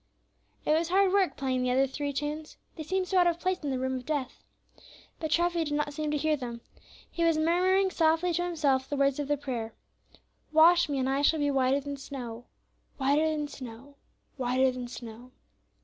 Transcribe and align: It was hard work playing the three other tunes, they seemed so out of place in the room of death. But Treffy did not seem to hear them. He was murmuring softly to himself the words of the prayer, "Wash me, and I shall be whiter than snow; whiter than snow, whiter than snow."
It 0.65 0.71
was 0.73 0.87
hard 0.89 1.13
work 1.13 1.37
playing 1.37 1.61
the 1.61 1.85
three 1.87 2.07
other 2.09 2.17
tunes, 2.17 2.57
they 2.75 2.81
seemed 2.81 3.07
so 3.07 3.19
out 3.19 3.27
of 3.27 3.39
place 3.39 3.59
in 3.59 3.69
the 3.69 3.77
room 3.77 3.97
of 3.97 4.05
death. 4.07 4.41
But 5.19 5.29
Treffy 5.29 5.63
did 5.63 5.75
not 5.75 5.93
seem 5.93 6.09
to 6.09 6.17
hear 6.17 6.35
them. 6.35 6.61
He 7.11 7.23
was 7.23 7.37
murmuring 7.37 7.91
softly 7.91 8.33
to 8.33 8.41
himself 8.43 8.89
the 8.89 8.95
words 8.97 9.19
of 9.19 9.27
the 9.27 9.37
prayer, 9.37 9.75
"Wash 10.51 10.89
me, 10.89 10.97
and 10.97 11.07
I 11.07 11.21
shall 11.21 11.37
be 11.39 11.51
whiter 11.51 11.79
than 11.79 11.97
snow; 11.97 12.45
whiter 12.97 13.29
than 13.29 13.47
snow, 13.47 13.97
whiter 14.37 14.71
than 14.71 14.87
snow." 14.87 15.33